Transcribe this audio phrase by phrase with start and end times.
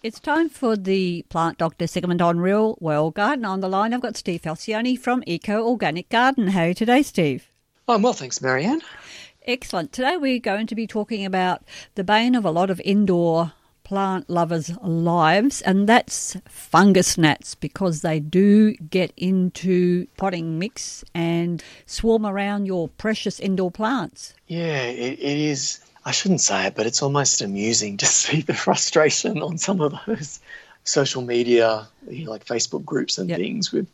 [0.00, 3.44] It's time for the plant doctor segment on Real World Garden.
[3.44, 6.46] On the line, I've got Steve Falcioni from Eco Organic Garden.
[6.46, 7.50] How are you today, Steve?
[7.88, 8.82] I'm well, thanks, Marianne.
[9.44, 9.90] Excellent.
[9.92, 11.64] Today we're going to be talking about
[11.96, 18.02] the bane of a lot of indoor plant lovers' lives, and that's fungus gnats because
[18.02, 24.32] they do get into potting mix and swarm around your precious indoor plants.
[24.46, 25.80] Yeah, it, it is.
[26.08, 29.94] I shouldn't say it, but it's almost amusing to see the frustration on some of
[30.06, 30.40] those
[30.84, 33.38] social media, you know, like Facebook groups and yep.
[33.38, 33.86] things with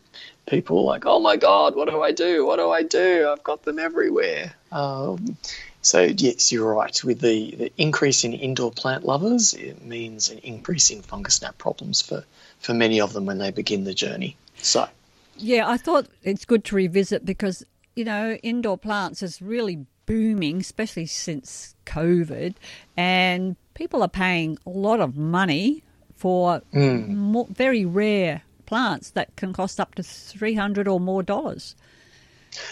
[0.47, 2.47] people like, "Oh my God, what do I do?
[2.47, 3.29] What do I do?
[3.29, 5.37] I've got them everywhere." Um,
[5.83, 7.03] so yes, you're right.
[7.03, 11.59] With the, the increase in indoor plant lovers, it means an increase in fungus gnat
[11.59, 12.25] problems for,
[12.61, 14.37] for many of them when they begin the journey.
[14.63, 14.89] So
[15.37, 20.59] yeah, I thought it's good to revisit because you know indoor plants is really booming,
[20.61, 22.55] especially since COVID,
[22.97, 25.83] and people are paying a lot of money
[26.17, 27.09] for mm.
[27.09, 31.75] more, very rare plants that can cost up to three hundred or more dollars.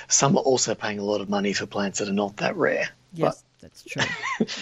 [0.09, 2.89] Some are also paying a lot of money for plants that are not that rare.
[3.13, 4.03] Yes, that's true.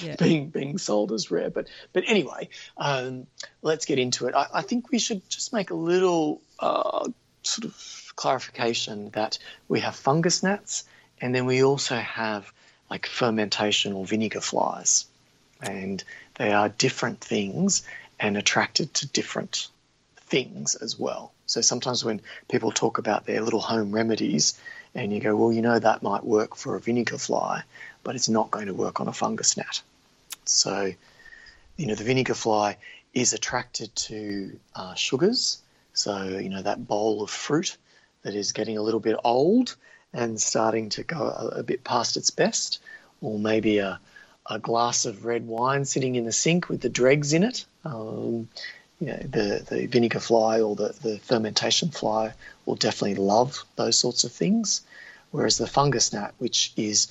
[0.03, 0.17] Yeah.
[0.17, 3.27] being being sold as rare, but but anyway, um,
[3.63, 4.35] let's get into it.
[4.35, 7.09] I, I, think we should just make a little uh,
[7.43, 10.85] sort of clarification that we have fungus gnats,
[11.21, 12.53] and then we also have
[12.91, 15.07] like fermentation or vinegar flies,
[15.63, 16.03] and
[16.37, 17.83] they are different things
[18.19, 19.69] and attracted to different
[20.17, 21.33] things as well.
[21.47, 24.61] So sometimes when people talk about their little home remedies,
[24.95, 27.63] and you go, well, you know, that might work for a vinegar fly,
[28.03, 29.83] but it's not going to work on a fungus gnat.
[30.45, 30.93] So,
[31.77, 32.77] you know, the vinegar fly
[33.15, 35.63] is attracted to uh, sugars.
[35.93, 37.77] So, you know, that bowl of fruit
[38.23, 39.77] that is getting a little bit old
[40.13, 42.81] and starting to go a, a bit past its best,
[43.21, 44.01] or maybe a,
[44.49, 47.65] a glass of red wine sitting in the sink with the dregs in it.
[47.85, 48.49] Um,
[49.01, 52.33] you know, the, the vinegar fly or the, the fermentation fly
[52.67, 54.83] will definitely love those sorts of things.
[55.31, 57.09] Whereas the fungus gnat, which is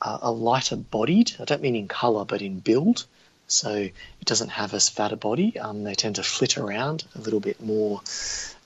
[0.00, 3.04] uh, a lighter bodied, I don't mean in colour, but in build,
[3.46, 7.20] so it doesn't have as fat a body, um, they tend to flit around a
[7.20, 8.00] little bit more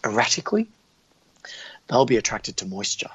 [0.05, 0.69] erratically.
[1.89, 3.11] They'll be attracted to moisture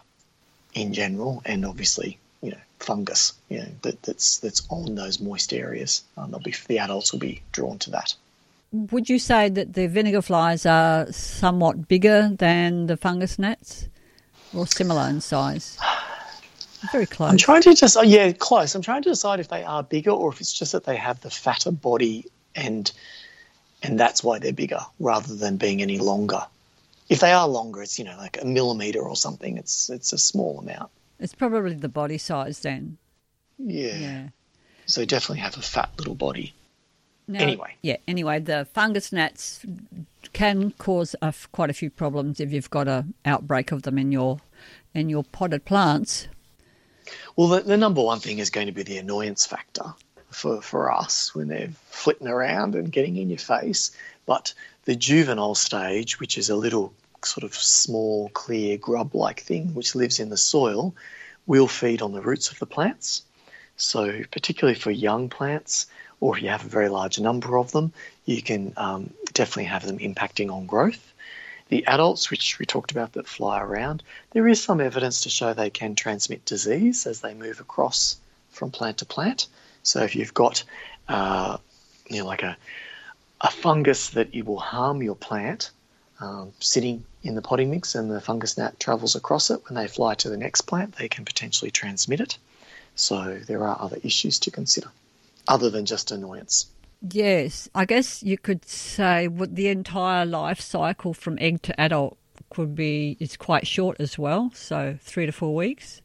[0.77, 5.53] in general, and obviously, you know, fungus, you know, that, that's that's on those moist
[5.53, 6.03] areas.
[6.17, 8.15] Um, they'll be the adults will be drawn to that.
[8.71, 13.87] Would you say that the vinegar flies are somewhat bigger than the fungus gnats,
[14.53, 15.77] or similar in size?
[16.91, 17.31] Very close.
[17.31, 18.75] I'm trying to just, oh, yeah, close.
[18.75, 21.19] I'm trying to decide if they are bigger or if it's just that they have
[21.21, 22.91] the fatter body and
[23.83, 26.41] and that's why they're bigger rather than being any longer.
[27.09, 29.57] If they are longer, it's you know like a millimeter or something.
[29.57, 30.91] It's it's a small amount.
[31.19, 32.97] It's probably the body size then.
[33.57, 33.95] Yeah.
[33.95, 34.27] Yeah.
[34.85, 36.53] So definitely have a fat little body.
[37.27, 37.75] No, anyway.
[37.81, 39.65] Yeah, anyway, the fungus gnats
[40.31, 44.11] can cause a, quite a few problems if you've got an outbreak of them in
[44.11, 44.39] your
[44.93, 46.27] in your potted plants.
[47.35, 49.93] Well, the, the number one thing is going to be the annoyance factor
[50.29, 53.91] for, for us when they're flitting around and getting in your face.
[54.25, 54.53] But
[54.87, 59.95] the juvenile stage, which is a little sort of small, clear grub like thing which
[59.95, 60.95] lives in the soil,
[61.45, 63.23] will feed on the roots of the plants.
[63.75, 65.87] So, particularly for young plants,
[66.21, 67.91] or if you have a very large number of them,
[68.23, 71.11] you can um, definitely have them impacting on growth.
[71.67, 75.53] The adults, which we talked about that fly around, there is some evidence to show
[75.53, 78.15] they can transmit disease as they move across
[78.51, 79.47] from plant to plant.
[79.83, 80.63] So if you've got,
[81.09, 81.57] uh,
[82.09, 82.55] you know, like a,
[83.41, 85.71] a fungus that it will harm your plant
[86.19, 89.87] um, sitting in the potting mix and the fungus gnat travels across it, when they
[89.87, 92.37] fly to the next plant, they can potentially transmit it.
[92.95, 94.87] So there are other issues to consider
[95.47, 96.67] other than just annoyance.
[97.11, 102.17] Yes, I guess you could say what the entire life cycle from egg to adult
[102.49, 106.01] could be is quite short as well, so three to four weeks.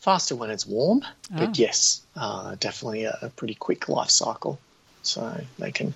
[0.00, 1.52] Faster when it's warm, but oh.
[1.54, 4.58] yes, uh, definitely a, a pretty quick life cycle.
[5.02, 5.94] So they can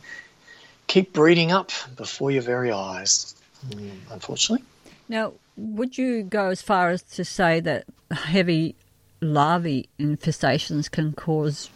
[0.94, 3.34] keep breeding up before your very eyes,
[3.66, 4.64] mm, unfortunately.
[5.08, 8.76] Now, would you go as far as to say that heavy
[9.20, 11.68] larvae infestations can cause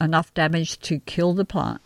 [0.00, 1.80] enough damage to kill the plant?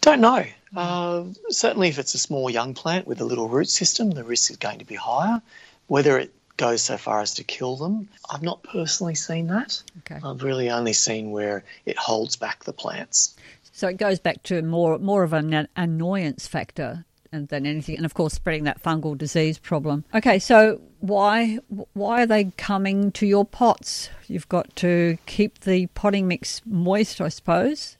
[0.00, 0.44] Don't know.
[0.76, 4.50] Uh, certainly, if it's a small young plant with a little root system, the risk
[4.50, 5.40] is going to be higher.
[5.86, 9.80] Whether it goes so far as to kill them, I've not personally seen that.
[9.98, 10.18] Okay.
[10.24, 13.36] I've really only seen where it holds back the plants.
[13.76, 18.14] So it goes back to more more of an annoyance factor than anything, and of
[18.14, 20.06] course, spreading that fungal disease problem.
[20.14, 21.58] Okay, so why
[21.92, 24.08] why are they coming to your pots?
[24.28, 27.98] You've got to keep the potting mix moist, I suppose.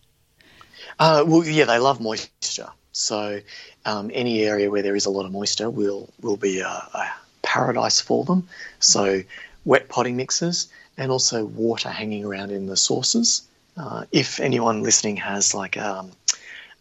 [0.98, 2.70] Uh, well, yeah, they love moisture.
[2.92, 3.42] So
[3.84, 7.12] um, any area where there is a lot of moisture will will be a, a
[7.42, 8.48] paradise for them.
[8.78, 9.20] So
[9.66, 13.42] wet potting mixes and also water hanging around in the sources.
[13.76, 16.10] Uh, if anyone listening has like um,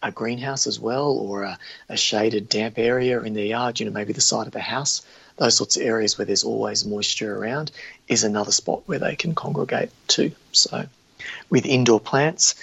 [0.02, 1.58] a greenhouse as well or a,
[1.90, 5.06] a, shaded damp area in their yard, you know, maybe the side of a house,
[5.38, 7.72] those sorts of areas where there's always moisture around
[8.08, 10.32] is another spot where they can congregate too.
[10.54, 10.86] So
[11.50, 12.56] with indoor plants,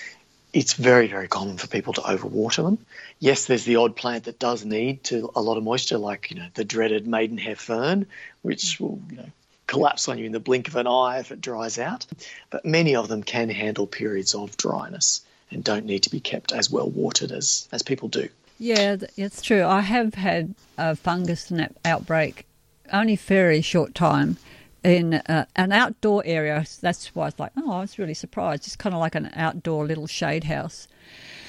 [0.52, 2.78] it's very, very common for people to overwater them.
[3.18, 6.36] Yes, there's the odd plant that does need to a lot of moisture, like you
[6.36, 8.06] know the dreaded maidenhair fern,
[8.42, 9.30] which will you know
[9.66, 12.06] collapse on you in the blink of an eye if it dries out.
[12.50, 16.52] But many of them can handle periods of dryness and don't need to be kept
[16.52, 18.28] as well watered as, as people do.
[18.58, 19.64] Yeah, it's true.
[19.64, 21.52] I have had a fungus
[21.84, 22.46] outbreak
[22.92, 24.36] only very short time
[24.84, 26.64] in uh, an outdoor area.
[26.80, 28.66] That's why I was like, oh, I was really surprised.
[28.66, 30.88] It's kind of like an outdoor little shade house.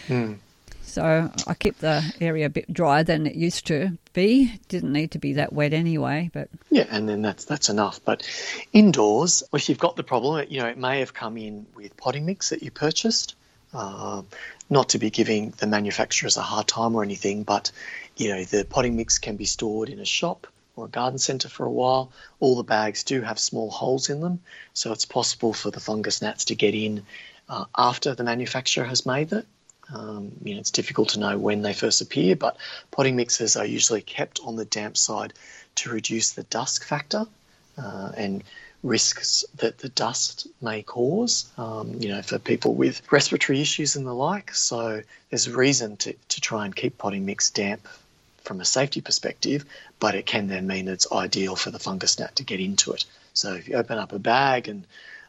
[0.08, 0.38] Mm.
[0.86, 4.60] So I kept the area a bit drier than it used to be.
[4.68, 8.00] Didn't need to be that wet anyway, but yeah, and then that's that's enough.
[8.04, 8.28] But
[8.74, 12.26] indoors, if you've got the problem, you know, it may have come in with potting
[12.26, 13.36] mix that you purchased.
[13.74, 14.22] Uh,
[14.70, 17.72] not to be giving the manufacturers a hard time or anything, but
[18.16, 20.46] you know, the potting mix can be stored in a shop
[20.76, 22.12] or a garden centre for a while.
[22.40, 24.42] All the bags do have small holes in them,
[24.74, 27.04] so it's possible for the fungus gnats to get in
[27.50, 29.48] uh, after the manufacturer has made it.
[29.94, 32.58] Um, you know, it's difficult to know when they first appear, but
[32.92, 35.34] potting mixes are usually kept on the damp side
[35.76, 37.26] to reduce the dust factor
[37.78, 38.44] uh, and
[38.84, 44.06] risks that the dust may cause, um, you know, for people with respiratory issues and
[44.06, 44.54] the like.
[44.54, 47.88] So there's a reason to, to try and keep potting mix damp
[48.44, 49.66] from a safety perspective,
[50.00, 53.06] but it can then mean it's ideal for the fungus gnat to get into it.
[53.34, 54.86] So if you open up a bag and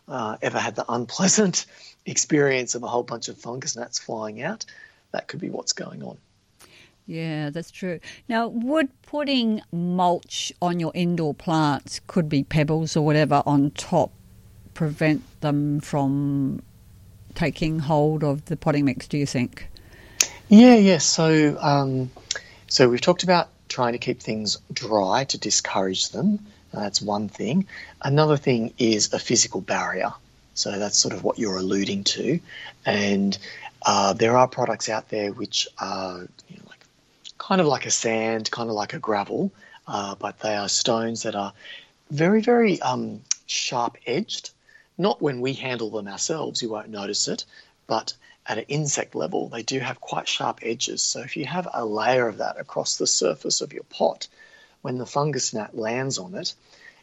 [0.09, 1.67] uh, ever had the unpleasant
[2.07, 4.65] experience of a whole bunch of fungus gnats flying out,
[5.13, 6.19] that could be what's going on.
[7.07, 8.01] Yeah, that's true.
[8.29, 14.11] Now, would putting mulch on your indoor plants, could be pebbles or whatever, on top
[14.73, 16.61] prevent them from
[17.35, 19.69] taking hold of the potting mix, do you think?
[20.49, 20.99] Yeah, yeah.
[20.99, 22.11] So, um,
[22.67, 26.39] so we've talked about trying to keep things dry to discourage them.
[26.75, 27.67] That's one thing.
[28.03, 30.13] Another thing is a physical barrier.
[30.55, 32.41] So that's sort of what you're alluding to.
[32.87, 33.37] And
[33.85, 36.85] uh, there are products out there which are you know, like
[37.39, 39.53] kind of like a sand, kind of like a gravel,
[39.87, 41.53] uh, but they are stones that are
[42.11, 44.51] very, very um, sharp edged.
[44.97, 47.45] Not when we handle them ourselves, you won't notice it,
[47.87, 48.15] but
[48.47, 51.03] at an insect level, they do have quite sharp edges.
[51.03, 54.29] So if you have a layer of that across the surface of your pot,
[54.85, 56.53] when the fungus gnat lands on it,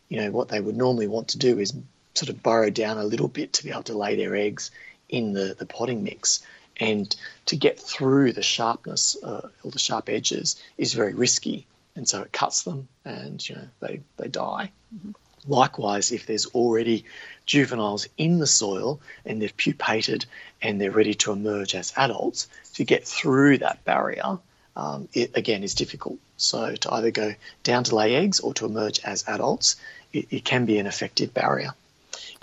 [0.07, 1.74] you know what they would normally want to do is
[2.13, 4.69] sort of burrow down a little bit to be able to lay their eggs
[5.10, 6.44] in the, the potting mix.
[6.78, 7.13] And
[7.48, 11.66] to get through the sharpness, uh, all the sharp edges, is very risky.
[11.95, 14.72] And so it cuts them and you know they, they die.
[14.95, 15.12] Mm-hmm.
[15.48, 17.04] Likewise, if there's already
[17.48, 20.27] juveniles in the soil and they've pupated
[20.62, 24.38] and they're ready to emerge as adults, to get through that barrier,
[24.76, 26.18] um, it again is difficult.
[26.38, 29.76] So to either go down to lay eggs or to emerge as adults,
[30.14, 31.74] it, it can be an effective barrier.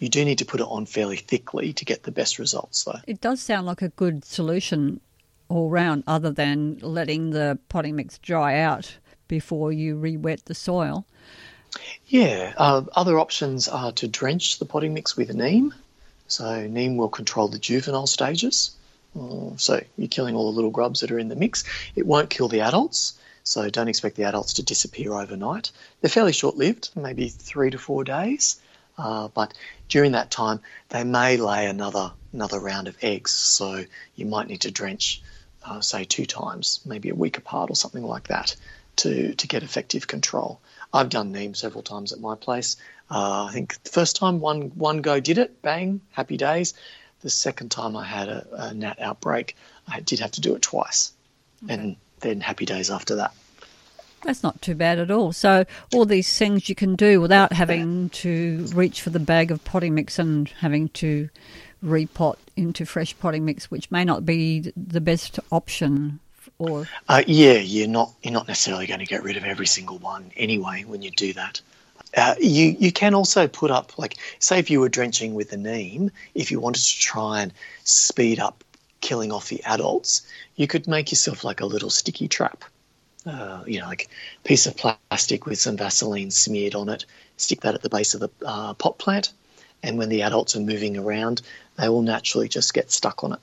[0.01, 3.01] You do need to put it on fairly thickly to get the best results, though.
[3.06, 5.01] It does sound like a good solution
[5.49, 8.97] all round, other than letting the potting mix dry out
[9.29, 11.05] before you re-wet the soil.
[12.06, 15.75] Yeah, uh, other options are to drench the potting mix with neem.
[16.27, 18.70] So neem will control the juvenile stages.
[19.19, 21.65] Uh, so you're killing all the little grubs that are in the mix.
[21.96, 25.70] It won't kill the adults, so don't expect the adults to disappear overnight.
[26.00, 28.60] They're fairly short-lived, maybe three to four days.
[28.98, 29.55] Uh, but
[29.88, 33.31] during that time, they may lay another another round of eggs.
[33.31, 33.84] So
[34.17, 35.22] you might need to drench,
[35.65, 38.56] uh, say, two times, maybe a week apart or something like that,
[38.96, 40.60] to to get effective control.
[40.93, 42.77] I've done neem several times at my place.
[43.10, 46.74] Uh, I think the first time one one go did it, bang, happy days.
[47.22, 49.56] The second time I had a, a gnat outbreak,
[49.87, 51.13] I did have to do it twice,
[51.65, 51.75] okay.
[51.75, 53.32] and then happy days after that.
[54.22, 55.32] That's not too bad at all.
[55.32, 59.65] So all these things you can do without having to reach for the bag of
[59.65, 61.29] potting mix and having to
[61.84, 66.19] repot into fresh potting mix, which may not be the best option.
[66.58, 69.98] Or uh, yeah, you're not you're not necessarily going to get rid of every single
[69.98, 71.60] one anyway when you do that.
[72.17, 75.56] Uh, you you can also put up like say if you were drenching with a
[75.56, 77.53] neem, if you wanted to try and
[77.84, 78.65] speed up
[79.00, 82.65] killing off the adults, you could make yourself like a little sticky trap
[83.29, 84.08] uh, you know, like
[84.44, 87.05] a piece of plastic with some Vaseline smeared on it.
[87.36, 89.32] Stick that at the base of the uh, pot plant,
[89.82, 91.43] and when the adults are moving around,
[91.77, 93.38] they will naturally just get stuck on it.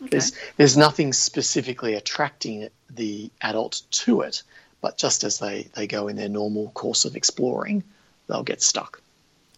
[0.00, 0.08] Okay.
[0.10, 4.42] There's there's nothing specifically attracting the adult to it,
[4.82, 7.82] but just as they, they go in their normal course of exploring,
[8.26, 9.00] they'll get stuck.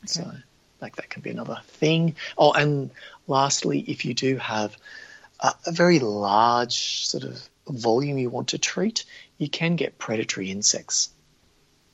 [0.05, 0.07] Okay.
[0.07, 0.33] So
[0.81, 2.15] like that can be another thing.
[2.39, 2.91] Oh, and
[3.27, 4.77] lastly, if you do have
[5.41, 9.05] a, a very large sort of volume you want to treat,
[9.39, 11.09] you can get predatory insects.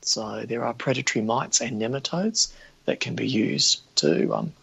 [0.01, 2.53] So there are predatory mites and nematodes
[2.85, 4.53] that can be used to um,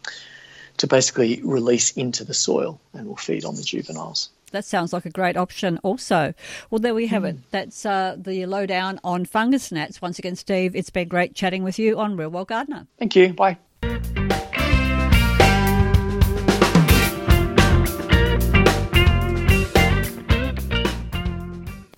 [0.76, 4.30] to basically release into the soil and will feed on the juveniles.
[4.50, 6.34] That sounds like a great option, also.
[6.70, 7.30] Well, there we have mm.
[7.30, 7.36] it.
[7.50, 10.02] That's uh, the lowdown on fungus gnats.
[10.02, 12.86] Once again, Steve, it's been great chatting with you on Real World Gardener.
[12.98, 13.32] Thank you.
[13.32, 13.58] Bye.